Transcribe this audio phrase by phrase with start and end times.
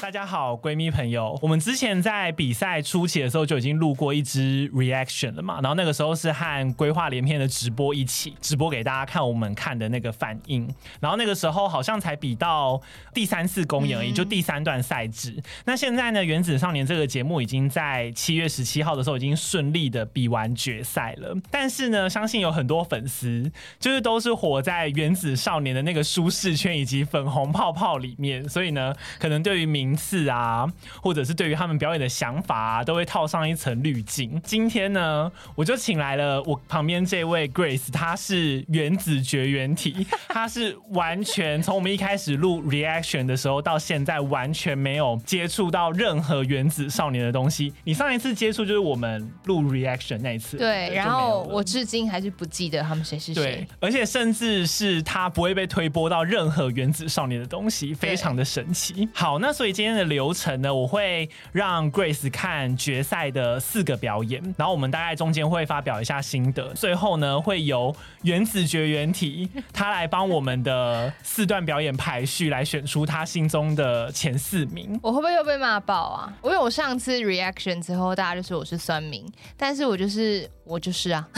[0.00, 10.66] 大家好，闺蜜朋友，我们之前在比赛初期的时候就已经录过一支 reaction 了嘛，然后那个时候是和规划连篇的直播一起直播给大家看我们看的那个反应，
[11.00, 12.80] 然后那个时候好像才比到
[13.12, 15.36] 第三次公演而已，就第三段赛制。
[15.66, 30.64] 那现在呢，原子少年这个节目已经在七月十七号的时候已经顺利的比完决赛了，但是呢，相信有很多粉丝就是都是活在原子少年的那个舒适圈以及粉红泡泡里面，所以呢，可能对于明名次啊，
[31.02, 34.40] 或者是对于他们表演的想法啊，都会套上一层滤镜。
[34.44, 47.72] 今天呢，我就请来了我旁边这位 Grace，她是原子绝缘体， 她是完全从我们一开始录 reaction 的时候到现在完全没有接触到任何原子少年的东西。
[47.82, 59.08] 你上一次接触就是我们录 reaction 那一次，对，然后我至今还是不记得他们谁是谁，而且甚至是他不会被推播到任何原子少年的东西，非常的神奇。
[59.12, 59.79] 好，那所以。
[59.80, 75.00] 今天的流程呢，我会让 Grace 看决赛的四个表演，然后我们大概中间会发表一下心得，最后呢会由原子绝缘体 他来帮我们的四段表演排序，来选出他心中的前四名。
[75.02, 76.30] 我会不会又被骂爆啊？
[76.44, 81.28] 因为我上次 reaction 之后，大家就说我是酸民，但是我就是我就是啊。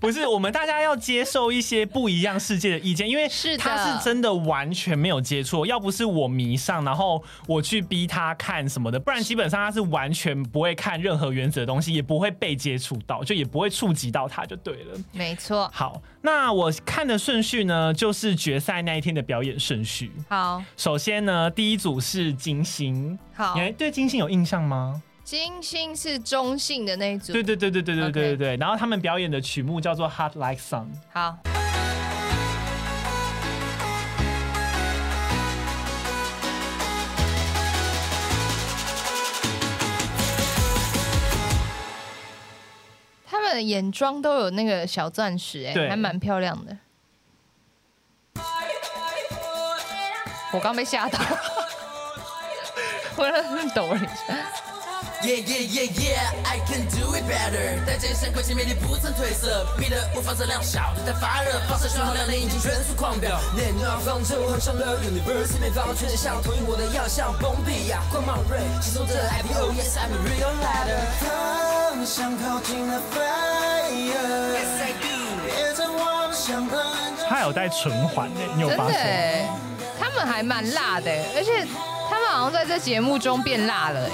[0.00, 14.98] 不是，我们大家要接受一些不一样世界的意见，因为是他是真的完全没有接触，要不是我迷上，然后我去逼他看什么的，不然基本上他是完全不会看任何原则的东西，也不会被接触到，就也不会触及到他就对了。
[15.12, 15.70] 没错。
[15.72, 20.10] 好，那我看的顺序呢，就是决赛那一天的表演顺序。
[20.28, 23.18] 好，首先呢，第一组是金星。
[23.34, 25.02] 好，你对金星有印象吗？
[25.30, 28.56] 金星是中性的那一组，对对对对对对对对对。
[28.56, 30.86] 然后他们表演的曲目叫做《Hot Like Sun》。
[31.12, 31.38] 好。
[43.24, 46.76] 他们的眼妆都有那个小钻石，哎，还蛮漂亮的。
[50.52, 51.20] 我刚被吓到，
[53.16, 54.69] 我抖了一下。
[55.22, 57.76] Yeah yeah yeah yeah, I can do it better。
[57.84, 63.38] 在健身快前魅力不曾褪色，逼得我放射量小的在发热，放射讯号亮的引擎全速狂飙。
[64.72, 71.04] 了 universe，四面方全像投影我的样像崩壁呀，光芒锐，轻松的 IPO yes I'm a real ladder。
[71.20, 74.56] 方向靠近了 fire。
[74.56, 75.12] Yes I do。
[75.44, 76.66] 别再妄想
[77.28, 79.46] 他有带唇环诶，你有发现？
[79.98, 81.66] 他们还蛮辣的，而且
[82.08, 84.08] 他们好像在这节目中变辣了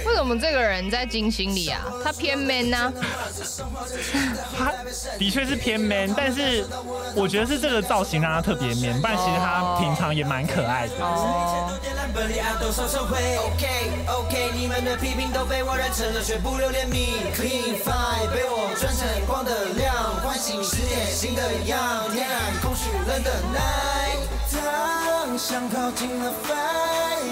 [0.05, 1.85] 为什么这个人在金星里啊？
[2.03, 2.91] 他偏 man 呢？
[4.57, 4.73] 他
[5.19, 6.65] 的确是偏 man，但是
[7.15, 10.93] 我觉得是这个造型让他特别 man，不然其实他平常也蛮可爱的。
[10.99, 11.71] 哦。
[12.13, 12.23] 别
[24.49, 24.61] 再
[25.11, 26.86] 妄想了，叫醒我的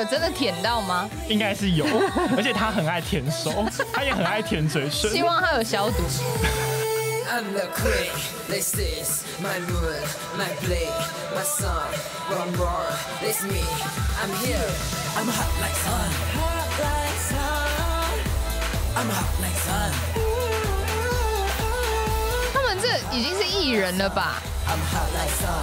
[0.00, 1.08] 有真的舔到吗？
[1.28, 1.84] 应该是有，
[2.34, 5.10] 而且他很爱舔手，他也很爱舔嘴唇。
[5.10, 5.96] 希望他有消毒。
[7.30, 7.68] I'm the
[8.48, 10.02] this is my moon,
[10.36, 10.48] my
[11.34, 11.92] my song,
[13.20, 13.62] this me,
[14.20, 14.70] I'm here,
[15.16, 17.38] I'm hot like sun, hot like sun,
[18.96, 19.92] I'm hot like sun.
[22.52, 25.62] 他们这已经是艺人了吧？I'm hot like sun,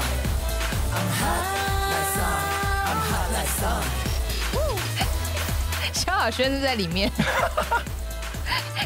[0.93, 1.43] I'm hot
[1.91, 2.23] like sun,
[2.85, 4.06] I'm hot like sun.
[6.07, 7.11] 萧亚轩是在里面，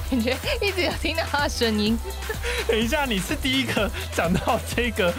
[0.10, 1.96] 感觉一直有听到他的声音。
[2.68, 5.14] 等一下，你是第一个讲到这个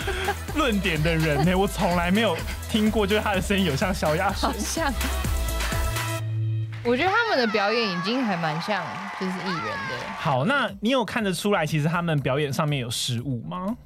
[0.57, 1.55] 论点的人呢？
[1.57, 2.37] 我从来没有
[2.69, 4.51] 听过，就是他的声音有像小亚轩。
[4.51, 4.93] 好像。
[6.85, 8.85] 我觉得他们的表演已经还蛮像
[9.21, 9.97] 就是艺人的。
[10.19, 13.77] 好，那你有看得出来，其实他们表演上面有失误吗？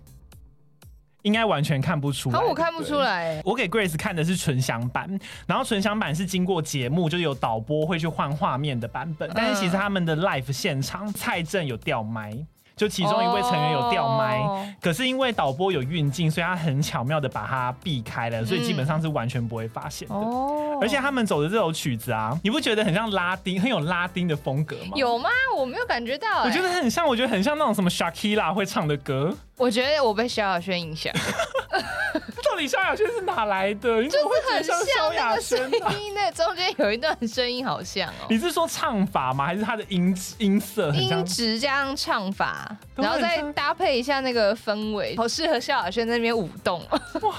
[1.27, 2.39] 应该完全看不出来。
[2.39, 3.43] 好，我看不出来。
[3.45, 9.29] 我给 Grace 看的是纯享版，然后纯享版是经过节目，就是有导播会去换画面的版本。
[9.35, 12.33] 但是其实他们的 live 现场，蔡正有掉麦。
[12.77, 14.59] 就其中一位成员有掉麦，oh.
[14.83, 20.15] 可是因为导播有运镜，所以他很巧妙的把它避开了，所以基本上是完全不会发现的。
[20.15, 20.83] Oh.
[20.83, 24.93] 而且他们走的这首曲子啊，你不觉得很像拉丁，很有拉丁的风格吗？
[24.95, 25.31] 有吗？
[25.57, 26.47] 我没有感觉到、欸。
[26.47, 29.35] 我觉得很像，我觉得很像那种什么 Shakira 会唱的歌。
[29.57, 31.11] 我觉得我被萧亚轩影响。
[32.57, 34.01] 到底萧亚轩是哪来的？
[34.01, 35.59] 你怎么会很像萧亚轩？
[35.59, 35.71] 声
[36.01, 38.27] 音那中间有一段声音好像哦。
[38.31, 39.45] 你是说唱法吗？
[39.45, 40.91] 还是他的音音色？
[40.95, 46.81] 音质加上唱法，然后再搭配一下那个氛围，好适合萧亚轩在那边舞动。
[47.21, 47.35] 哇，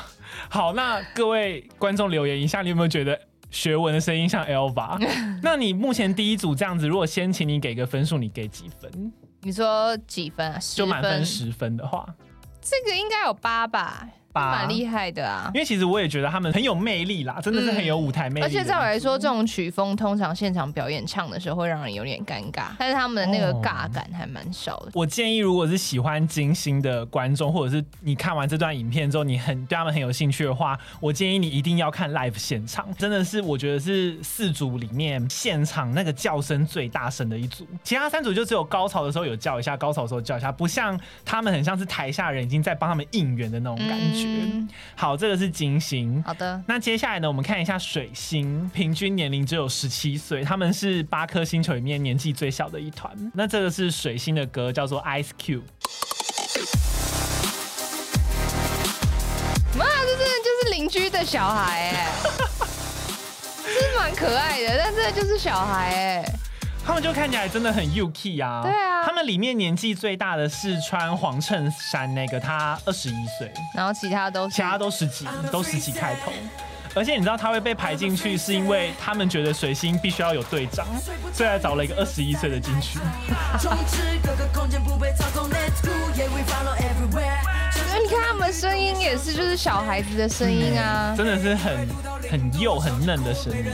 [0.50, 5.04] 好，那各位观众留言一下，你有没有觉得学文的声音像 Elva？
[5.42, 9.12] 那你目前第一组这样子，如果先请你给个分数，你给几分？
[9.42, 10.60] 你说几分啊？
[10.75, 12.06] 就满分十分的话，
[12.62, 14.08] 这个应该有八吧。
[14.39, 18.45] 蛮厉害的啊，因为其实我也觉得他们很有魅力啦，真的是很有舞台魅力。
[18.45, 24.92] 而且在我来说，这种曲风通常现场表演唱的时候会让人有点尴尬，但是他们的那个尬感还蛮少的。
[24.94, 44.26] 我建议，如果是喜欢金星的观众，或者是你看完这段影片之后，你很对他们很有兴趣的话，我建议你一定要看 live 现场，真的是我觉得是四组里面现场那个叫声最大声的一组，其他三组就只有高潮的时候有叫一下，高潮的时候叫一下，不像他们很像是台下人已经在帮他们应援的那种感觉。
[44.27, 45.18] 嗯、好。
[45.18, 46.24] 这个是金星。
[46.24, 53.12] 好的，那接下来呢，我们看一下水星，平均年龄只有十七岁，他们是八颗星球里面年纪最小的一团。
[53.33, 55.63] 那这个是水星的歌，叫做 Ice Cube。
[59.75, 62.12] 妈，这真的就是邻居的小孩哎，
[63.65, 66.25] 是蛮可爱的，但这就是小孩哎。
[66.88, 68.62] 他们就看起来真的很 UK 啊！
[68.63, 76.31] 对啊，他们里面年纪最大的是穿黄衬衫那个，他二十一岁，然后其他都其他都十几，都十几开头。
[76.95, 80.88] 而且你知道他会被排进去，是因为他们觉得水星必须要有队长，
[81.34, 82.98] 所以才找了一个二十一岁的进去。
[88.00, 91.88] 你看他们声音也是，就是小孩子的声音啊，真的是很
[92.31, 93.66] 很幼很嫩的声音。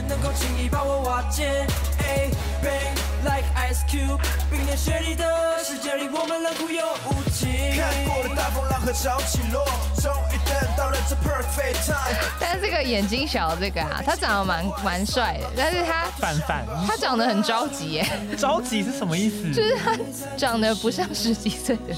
[12.40, 18.06] 但是这个眼睛小的这个啊，他长得蛮蛮帅的，但是他范范，他长得很着急耶。
[18.36, 19.52] 着急是什么意思？
[19.52, 19.96] 就是他
[20.36, 21.94] 长得不像十几岁的。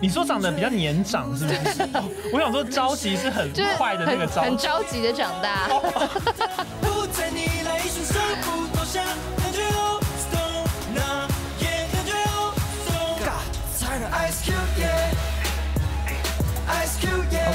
[0.00, 1.88] 你说长得比较年长是不是？
[2.32, 5.68] 我想说着急是很快的那个着急，很着急的长大。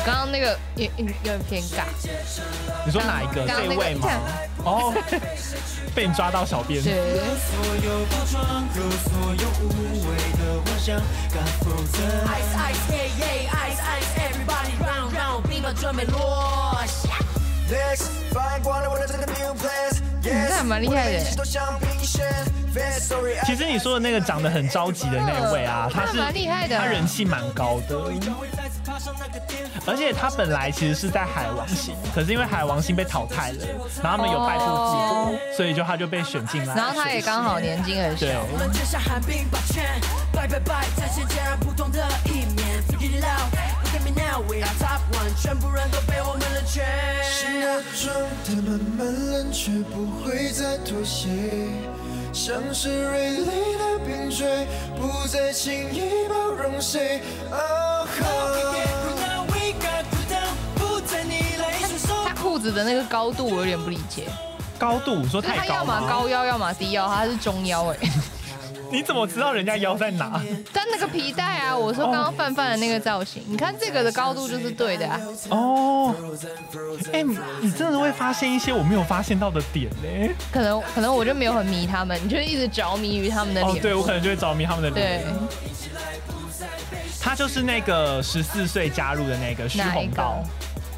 [0.06, 1.84] 刚刚那个有有点偏尬。
[2.86, 3.46] 你说哪一个？
[3.46, 4.10] 这位吗？
[4.64, 4.94] 哦，
[5.96, 6.82] 被你抓到小辫。
[20.24, 21.20] 你这还 蛮厉害的。
[23.46, 28.00] 其实你说的那个长得很着急的那位啊，他是蛮厉害的，他人气蛮高的。
[29.86, 33.66] 而且他本来其实是在海王星，可是因为海王星被淘汰了，
[34.04, 36.76] 然后他们有败部复活，所以就他就被选进来。
[36.76, 38.28] 然后他也刚好年轻很小。
[52.34, 53.46] 像是锐利
[53.78, 54.66] 的冰锥，
[54.98, 57.22] 不再轻易包容谁。
[57.50, 58.91] 他裤
[62.62, 64.28] 子的那个高度我有点不理解。
[64.78, 67.98] 高度说太高，他要么高腰，要么低腰，他是中腰哎。
[68.92, 70.42] 你怎么知道人家腰在哪？
[70.74, 75.22] 但那个皮带啊，我说刚刚范范的那个造型，你看这个的高度就是对的啊。
[75.50, 76.14] 哦，
[77.14, 77.24] 哎，
[77.62, 80.34] 你真的会发现一些我没有发现到的点呢。
[80.52, 83.76] 可能可能我就没有很迷他们，你就一直着迷于他们的脸。
[83.76, 85.24] 哦，对，我可能就会着迷他们的脸。
[85.24, 85.34] 对，
[87.22, 90.44] 他就是那个十四岁加入的那个徐宏道，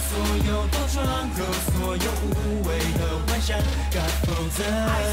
[0.00, 3.58] 所有无谓的幻想。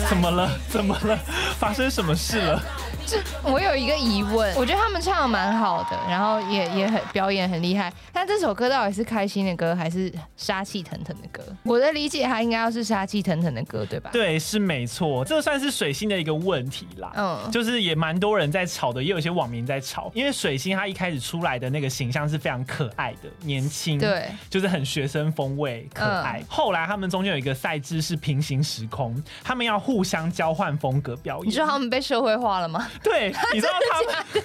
[0.07, 0.57] 怎么了？
[0.69, 1.17] 怎么了？
[1.57, 2.63] 发生什么事了？
[3.05, 7.91] 这我有一个疑问，我觉得他们唱的蛮好的，然后也也很表演很厉害。
[8.11, 11.41] 但这首歌到底是开心的歌还是杀气腾腾的歌？
[11.63, 14.09] 我的理解，它应该要是杀气腾腾的歌，对吧？
[14.11, 15.23] 对，是没错。
[15.23, 17.11] 这算是水星的一个问题啦。
[17.15, 26.39] 嗯，就是也蛮多人在吵的，也有一些网民在吵，因为水星它一开始出来的那个形象是非常可爱的，年轻，对，就是很学生风味，可爱。
[26.39, 31.47] 嗯、后来他们中间有一个赛制是平行时空，他们要互相交换风格表演。
[31.47, 32.87] 你说他们被社会化了吗？
[33.03, 34.43] 对，你知道他们，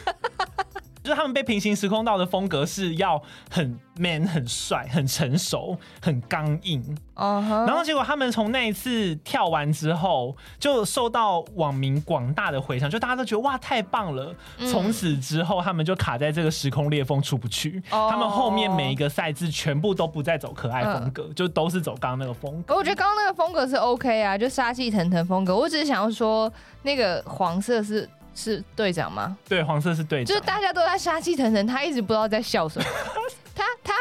[1.02, 6.82] 就是他们被平行时空到的风格是要很 man、很帅、很成熟、很刚硬。
[7.14, 7.66] Uh huh.
[7.66, 14.35] 然后结果他们从那一次跳完之后，就受到网民广大的回响，就大家都觉得哇，太棒了。
[14.71, 17.82] 从、嗯、此之后，他们就卡在这个时空裂缝出不去。
[17.90, 18.11] Uh.
[18.11, 21.35] 他们后面每一个赛制全部都不再走可爱风格，uh.
[21.35, 22.75] 就都是走刚刚那个风格。
[22.75, 25.54] 我觉得刚刚那个风格是 OK 啊，就杀气腾腾风格。
[25.56, 26.50] 我只是想要说，
[26.82, 28.09] 那个黄色是。
[28.34, 29.36] 是队长吗？
[29.48, 30.26] 对，黄色是队长。
[30.26, 32.86] 就是大家都在杀气腾腾，他一直不知道在笑什么。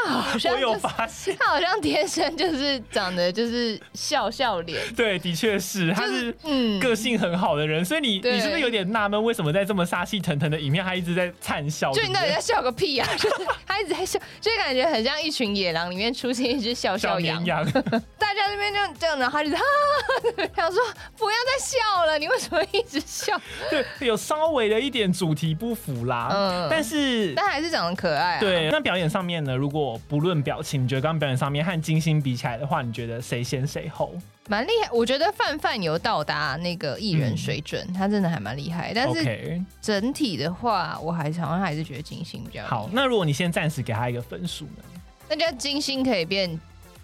[0.05, 4.81] 他他好像、就是、我有发现，他好像天生就是长得就是笑笑脸。
[4.95, 11.91] 对，的确是，他是嗯个性很好的人，嗯、所以你你是不是有点纳闷，为什么在这么杀气腾腾的影片，他一直在灿笑？
[11.91, 13.07] 就你到底在笑个屁啊！
[13.17, 17.43] 就是他一直在笑，就感觉很像一群野狼里面出现一只笑笑羊。
[17.45, 17.65] 羊
[18.17, 20.81] 大家这边就这样，然后他就哈哈， 想说
[21.17, 23.39] 不要再笑了，你为什么一直笑？
[23.69, 28.39] 对，有稍微的一点主题不符啦，嗯，但是但还是长得可爱啊。
[28.39, 29.55] 对，那表演上面呢？
[29.55, 34.13] 如果不论表情，你觉得刚刚表演上面和金星比起来的话，你觉得谁先谁后？
[34.47, 38.91] 蛮厉害，我觉得范范有到达那个艺人水准，嗯、他真的还蛮厉害。
[38.93, 42.89] 但是整体的话，我还是好像还是觉得金星比较好。
[42.91, 44.83] 那如果你先暂时给他一个分数呢？
[45.29, 46.59] 那叫金星可以变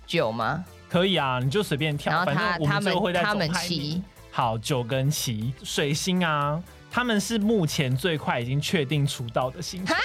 [0.05, 0.65] 九吗？
[0.89, 2.11] 可以啊，你就随便挑。
[2.11, 4.01] 然后他反正我们会在他们七，
[4.31, 9.95] 好，九跟七，水星啊，他们是目前最快已经确定出道的星座。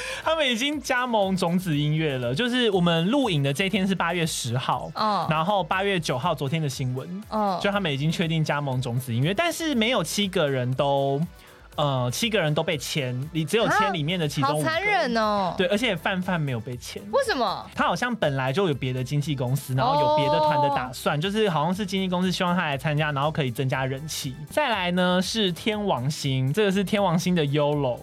[0.24, 11.20] 他们已经加盟种子音乐了，就是我们录影的这一天是八月十号，哦，然后八月九号昨天的新闻，哦，就他们已经确定加盟种子音乐，但是没有七个人都，
[11.76, 17.66] 呃，七个人都被签，你只有签里面的其中五个，好残忍哦，对，而且范范没有被签，为什么？
[17.74, 24.34] 他好像本来就有别的经纪公司，然后有别的团的打算，哦、就是好像是经纪公司希望他来参加，然后可以增加人气。
[24.50, 27.98] 再来呢是天王星，这个是天王星的 YOLO。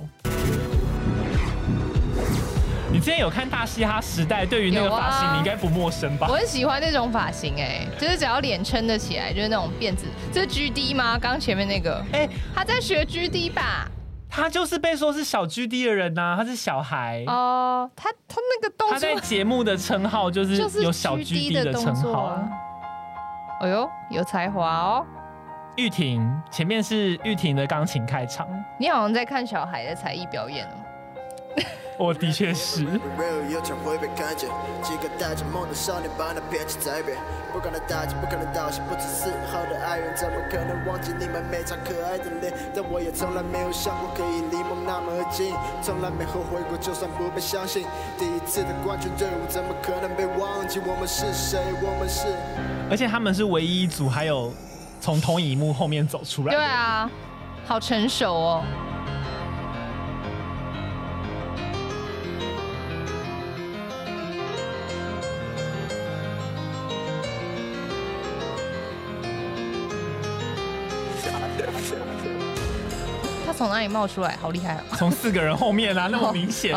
[3.05, 6.25] 你之前有看《大嘻哈时代》，对于那个发型，你应该不陌生吧？
[6.27, 10.07] 我很喜欢那种发型，哎，就是只要脸撑得起来，就是那种辫子。
[10.33, 11.15] 这是 GD 吗？
[11.15, 13.87] 刚前面那个，哎、欸，他在学 GD 吧？
[14.27, 17.91] 他就是被说是小 GD 的人呐、啊，他是小孩哦、呃。
[17.95, 22.41] 他他那个动作，他在节目的称号就是有小 GD 的称号啊。
[23.61, 25.05] 哎呦，有才华哦！
[25.75, 28.47] 玉婷，前面是玉婷的钢琴开场。
[28.79, 30.71] 你好像在看小孩的才艺表演哦。
[31.97, 32.85] 我的确是。
[52.89, 54.53] 而且他们是唯一一组，还有
[54.99, 56.53] 从投影幕后面走出来。
[56.53, 57.09] 对啊，
[57.65, 58.63] 好成熟哦。
[73.65, 74.37] 从哪里冒出来？
[74.39, 74.83] 好厉害啊！
[74.95, 76.71] 从四个人后面啊， 那么明显。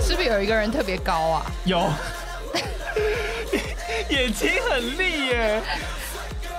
[0.00, 1.46] 是不是有一个人特别高啊？
[1.66, 1.78] 有，
[4.08, 5.60] 眼睛很利耶。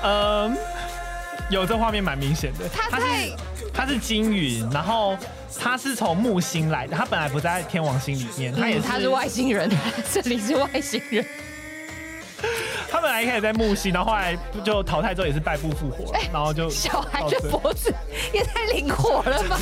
[0.03, 0.55] 嗯。
[1.49, 3.05] 有这画面蛮明显的，他是
[3.73, 5.17] 他是金云，然后
[5.57, 9.69] 他是从木星来的，他本来不在天王星里面，他也是、嗯、他是外星人，
[10.11, 11.25] 这里是外星人。
[13.17, 17.91] 他一开始在木星，然后后来就淘汰之后也是败部复活了，然后就 小孩这脖子
[18.31, 19.57] 也太灵活了吧！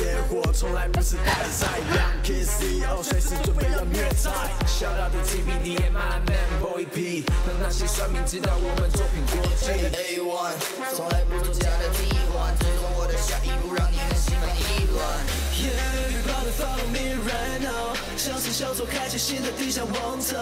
[18.18, 20.36] 小丑开启新的地下王朝，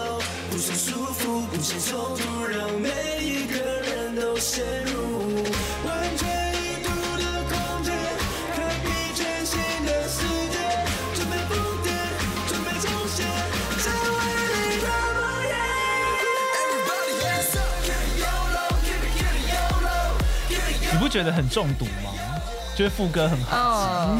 [0.49, 2.89] 不想束缚，不想冲突，让每
[3.21, 5.43] 一个人都陷入
[5.85, 6.45] 完全。
[20.91, 22.11] 你不觉得很中毒吗？
[22.75, 24.15] 就是副歌很好。
[24.15, 24.19] Oh.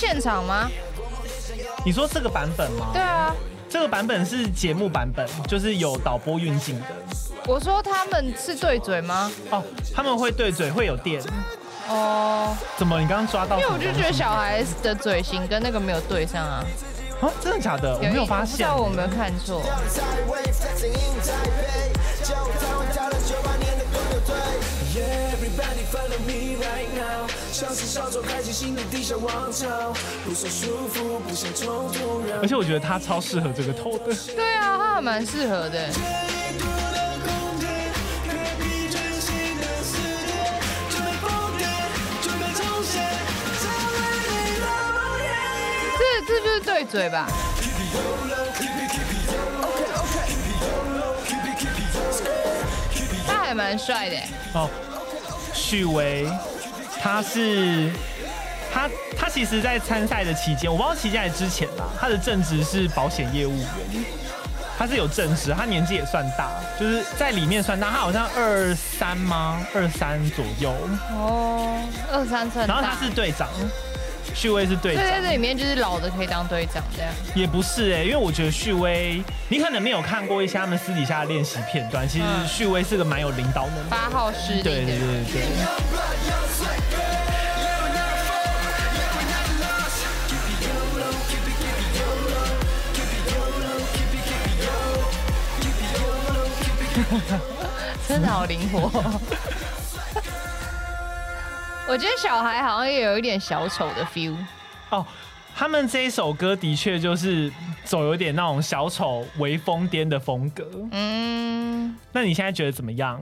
[0.00, 0.66] 现场吗？
[1.84, 2.86] 你说这个版本吗？
[2.94, 3.36] 对啊。
[3.68, 6.86] 这个版本是节目版本，就是有导播运镜的。
[7.46, 9.30] 我说他们是对嘴吗？
[9.50, 9.62] 哦，
[9.94, 11.22] 他们会对嘴，会有电。
[11.86, 12.98] 哦，怎么？
[12.98, 13.60] 你刚刚抓到？
[13.60, 16.64] 因为我就觉得小孩的嘴型跟那个没有对上啊。
[17.20, 17.94] 啊，真的假的？
[17.98, 18.52] 我没有发现。
[18.52, 19.62] 不知道我没有看错。
[32.40, 34.14] 而且我觉得他超适合这个头的。
[34.34, 35.90] 对啊，他还蛮适合的。
[45.98, 47.26] 这这就是对嘴吧？
[53.26, 54.16] 他还蛮帅的。
[54.54, 54.70] 哦，
[55.52, 56.28] 许巍。
[57.02, 57.90] 他是
[58.72, 61.88] 他他其实，在参赛的期间，我不知道期间之前吧。
[61.98, 64.04] 他的正职是保险业务员，
[64.78, 69.60] 他是有正职，他年纪也算大，就是在里面算大，他好像二三吗？
[69.74, 70.72] 二三左右。
[71.12, 71.82] 哦，
[72.12, 72.64] 二三岁。
[72.66, 73.48] 然后他是队长，
[74.34, 75.02] 旭威是队长。
[75.02, 77.12] 对，在这里面就是老的可以当队长这样。
[77.34, 82.08] 也不是哎、欸，因为我觉得旭威，你可能没有看过一些他们私底下的练习片段。
[82.08, 83.90] 其实旭威是个蛮有领导能力的。
[83.90, 84.62] 八号师弟。
[84.62, 85.42] 对对对对。
[98.08, 98.90] 真的好灵活，
[101.88, 104.36] 我觉得小孩好像也有一点小丑的 feel
[104.90, 105.06] 哦。
[105.54, 107.52] 他们这一首歌的确就是
[107.84, 110.64] 走有点那种小丑微疯癫的风格。
[110.92, 113.20] 嗯，那你现在觉得怎么样？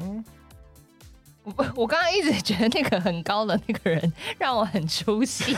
[1.43, 5.57] 我我刚刚一直觉得那个很高的那个人让我很出戏。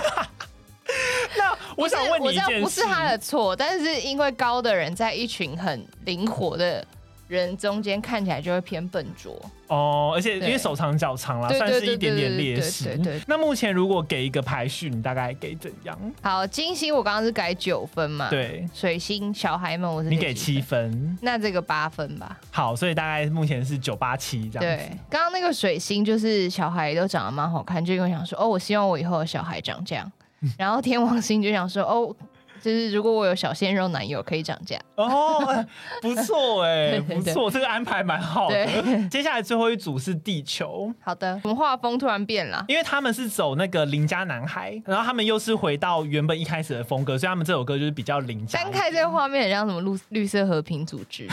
[1.36, 6.86] 那我想问你一件事，不是他的错，但是因为高的人在一群很灵活的。
[7.30, 12.98] 人中间看起来就会偏笨拙哦，而且因为手长脚长啦，算是一点点劣势。
[12.98, 15.96] 对，那目前如果给一个排序，你大概给怎样？
[16.20, 18.28] 好，金星我刚刚是改九分嘛？
[18.28, 22.36] 对，水星小孩们我是给你给七分，那这个八分吧。
[22.50, 24.76] 好，所以大概目前是九八七这样。
[24.76, 30.10] 对，刚刚那个水星就是小孩都长得蛮好看，就因为想说哦，我希望我以后的小孩长这样。
[30.58, 32.12] 然后天王星就想说哦。
[32.60, 35.64] 就是如果我有小鲜肉男友可以涨价哦，
[36.02, 39.08] 不错哎， 不错，这个安排蛮好的。
[39.08, 48.62] 接下来最后一组是地球，好的，我们画风突然变了，因为他们是走那个邻家男孩，然后他们又是回到原本一开始的风格，所以他们这首歌就是比较邻家。
[48.62, 51.26] 单看这个画面，很像什么绿绿色和平组织，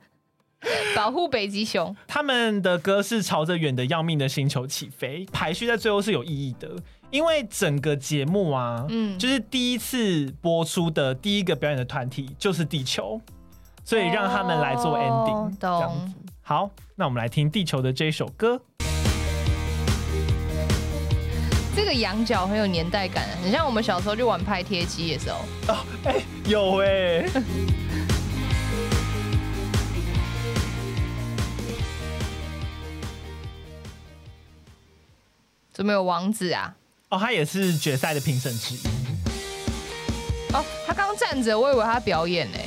[0.96, 1.94] 保护北极熊。
[2.06, 6.70] 他们的歌是朝着远的要命的星球起飞，排序在最后是有意义的。
[7.10, 13.20] 因为整个节目啊，嗯，就是第一次播出的第一个表演的团体就是地球，
[13.84, 16.14] 所以让他们来做 ending，哦，这样子。
[16.40, 18.60] 好，那我们来听地球的这一首歌。
[21.74, 25.38] 这个羊角很有年代感，很像我们小时候就玩拍贴机的时候。
[25.66, 26.14] 哦，哎，
[26.46, 27.28] 有哎。
[35.72, 36.76] 怎么有王子啊？
[37.10, 38.78] 哦，他也是决赛的评审之一。
[40.52, 42.58] 哦，他刚站着，我以为他表演呢。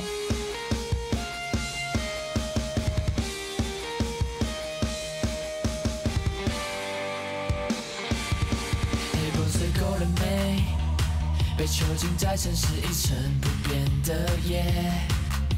[11.56, 14.92] 被囚禁在城市一成不变的夜，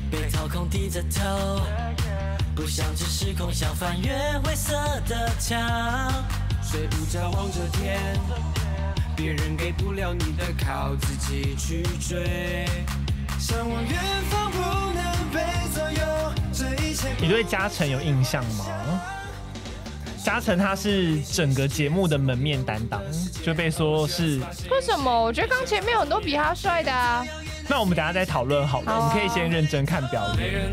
[0.09, 1.61] 被掏空低着头，
[2.55, 4.73] 不想只是空想翻越灰色
[5.09, 5.59] 的墙，
[6.63, 8.56] 睡不着望着天。
[9.17, 12.67] 别人给不了你的，靠自己去追。
[13.39, 13.95] 向往远
[14.29, 14.59] 方不
[14.93, 15.03] 能
[15.33, 15.41] 被
[15.75, 17.09] 左右，这一切。
[17.19, 18.67] 你对嘉诚有印象吗？
[20.23, 23.01] 嘉诚他是整个节目的门面担当，
[23.43, 24.39] 就被说是
[24.71, 25.23] 为什么？
[25.23, 27.25] 我觉得刚前面有很多比他帅的啊。
[27.69, 30.73] 那我们等下再讨论好了，好啊、我们可以先认真看表演。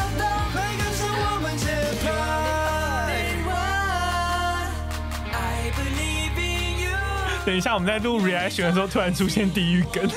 [7.45, 10.09] 等一下，我们在录 reaction 的时候，突然出现地狱梗。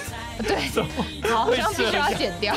[0.47, 0.57] 对，
[1.31, 2.55] 好像必须要剪掉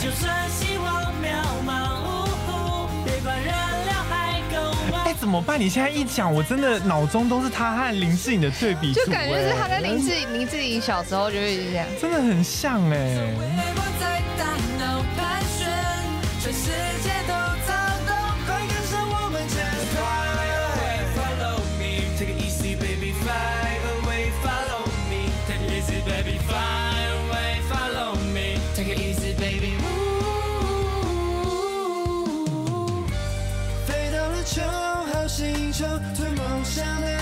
[0.00, 1.26] 就算希望渺
[1.66, 1.96] 茫。
[5.04, 5.60] 哎，怎么办？
[5.60, 13.34] 你现在一讲，我真的脑中都是他和林志颖的对比，就感觉是他跟林志林志颖小时候就是这样，真的很像哎。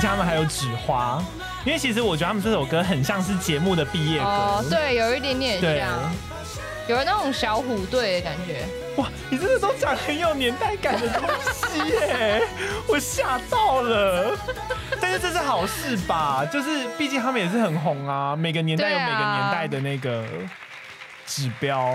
[0.00, 1.22] 而且他们还有纸花，
[1.62, 4.24] 因为其实我觉得他们这首歌很像是节目的毕业歌。
[4.24, 5.70] 哦，对，有一点点像，
[6.86, 8.64] 对有那种小虎队的感觉。
[8.96, 12.48] 哇，你真的都讲很有年代感的东西耶，
[12.88, 14.34] 我吓到了。
[15.02, 16.46] 但是这是好事吧？
[16.50, 20.24] 就是毕竟他们也是很红啊，每个年代有每个年代的那个
[21.26, 21.94] 指标。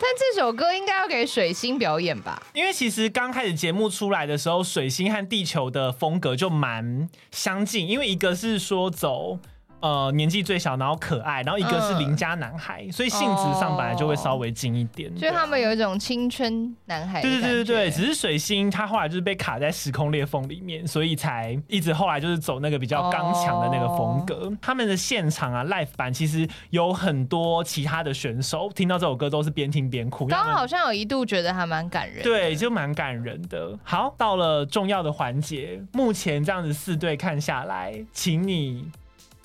[0.00, 2.40] 但这首歌应该要给水星表演吧？
[2.54, 9.40] 因为其实刚开始节目出来的时候，水星和地球的风格就蛮相近，因为一个是说走。
[9.80, 15.14] 呃，年纪最小，然后可爱，然后一个是邻家男孩，嗯、所以性质上本来就会稍微近一点。
[15.14, 17.22] 就他们有一种青春男孩。
[17.22, 24.48] 对对对对对，只是水星他后来就是被卡在时空裂缝里面，所以才一直后来就是走那个比较刚强的那个风格。
[24.48, 30.26] 哦、他们的现场啊，live 版其实有很多其他的选手听到这首歌都是边听边哭。
[30.26, 32.22] 刚刚好像有一度觉得还蛮感人。
[32.22, 33.78] 对，就蛮感人的。
[33.82, 38.90] 好，到了重要的环节，目前这样子四队看下来，请你。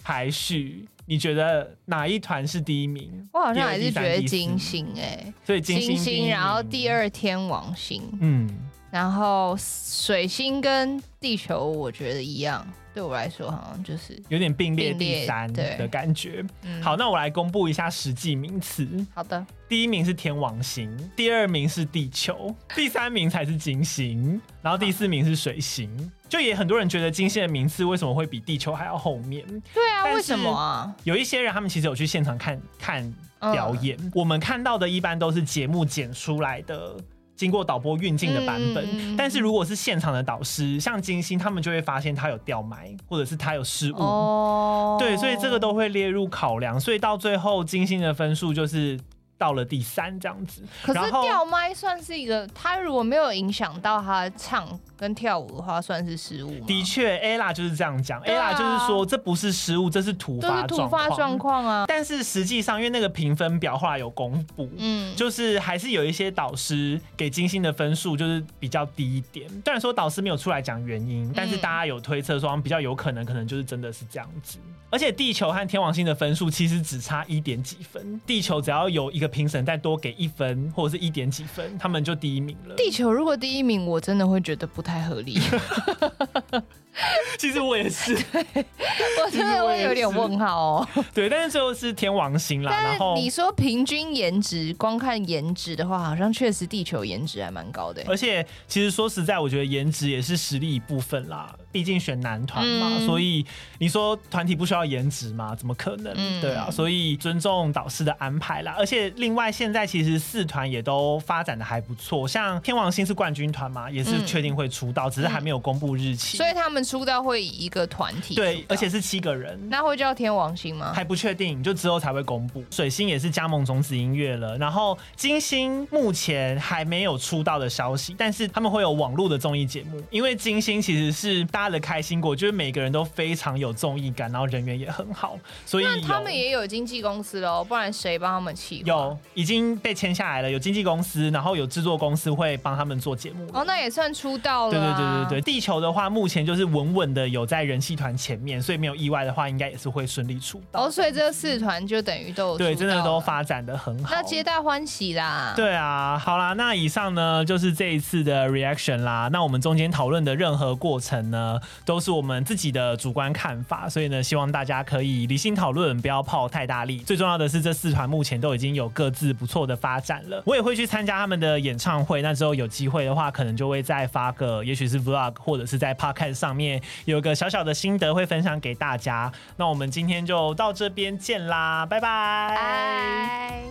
[0.03, 3.11] 排序，你觉得哪一团是第一名？
[3.33, 8.49] 我好像还是觉得金星哎、欸，所以金星，金星，然后第二天王星，嗯，
[8.91, 12.65] 然后水星跟地球，我觉得一样。
[12.93, 16.45] 对我来说，好像就是有点并列第三的感觉。
[16.61, 18.87] 嗯、好，那我来公布一下实际名次。
[19.15, 25.89] 好的，第一名是天王星，第二名是地球，第三名才是金星，然后第四名是水星。
[26.33, 29.45] 好就也很多人觉得金星的名次为什么会比地球还要后面？
[29.73, 30.91] 对啊，为什么啊？
[31.03, 36.95] 有一些人他们其实有去现场看看表演，嗯、我们看到的一般都是节目剪出来的。
[37.35, 46.79] 经过导播运镜的版本，嗯、但是如果是现场的导师，像金星，他们就会发现他有掉麦，或者是他有失误，哦、对，所以这个都会列入考量。
[46.79, 48.99] 所以到最后，金星的分数就是
[49.37, 56.59] 到了第三这样子，可是掉麦算是一个，他如果没有影响到他唱跟跳舞的话，算是失误。
[56.65, 61.85] 的确，Ella 就是这样讲、啊、，Ella 就是说这不是失误，这是突发突发状况啊。
[61.87, 69.49] 但是实际上，因为那个评分表后来有公布，嗯，就是还是有一些导师给金星的分数就是比较低一点。
[69.65, 74.57] 虽然说导师没有出来讲原因，但是大家有推测说比较有可能，可能就是真的是这样子。
[74.89, 82.75] 而且地球和天王星的分数其实只差一点几分，地球只要有一个评审再多给一分或者是一点几分，他们就第一名了。
[82.75, 85.39] 地球如果第一名，我真的会觉得不太合理。
[87.37, 90.87] 其实我也是，我真的会有点问号哦。
[91.13, 92.71] 对，但是最后是天王星啦。
[92.71, 98.03] 然后你说平均颜值，光看颜值的话，好像确实地球颜值还蛮高的。
[98.07, 101.53] 而且其实说实在，我觉得颜值也是实力一部分啦。
[101.71, 103.43] 毕竟选男团嘛，嗯、所以
[103.79, 105.55] 你说团体不需要颜值吗？
[105.55, 106.13] 怎么可能？
[106.15, 108.75] 嗯、对啊，所以尊重导师的安排啦。
[108.77, 116.37] 而且另外，现在其实四团也都发展的还不错，像天王星是冠军团嘛，也是确定会出道，嗯、只是还没有公布日期。
[116.37, 119.59] 所以他们出道会以一个团体，对，而且是七个人。
[119.69, 120.93] 那会叫天王星吗？
[120.93, 122.63] 还不确定，就之后才会公布。
[122.69, 131.63] 水星也是加盟种子音乐了，然后金星目前还没有出道的消息，但是他们会有网络的综艺节目，因为金星其实是大。
[131.63, 138.83] 家的开心果，就是每个人都非常有综艺感，然后人缘也很好，所以他们也有经纪公司喽，不然谁帮他们起？
[138.85, 143.47] 有已经被签下来了，有经纪公司，然后有制作公司会帮他们做节目。
[143.53, 144.71] 哦，那也算出道了。
[144.71, 150.85] 对对对对对，地球的话目前就是稳稳的有在人气团前面，所以没有意外的话，应该也是会顺利出道。
[150.85, 155.53] 哦，所以这四团就等于都有对，真的都发展的很好，那皆大欢喜啦。
[155.55, 159.29] 对啊，好啦，那以上呢就是这一次的 reaction 啦。
[159.31, 162.33] 那我们中间讨论的任何过程呢，都是我们。
[162.43, 166.97] 自己的主观看法，所以呢，希望大家可以理性讨论，不要泡太大力。
[166.99, 170.41] 最重要的是，这四团目前都已经有各自不错的发展了。
[170.45, 176.62] 我也会去参加他们的演唱会，那之后有机会的话，可能就会再发个，也许是 vlog，或者是在 podcast 上面
[177.05, 179.31] 有个小小的心得会分享给大家。
[179.57, 183.63] 那我们今天就到这边见啦，拜拜。